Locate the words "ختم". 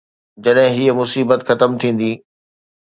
1.47-1.71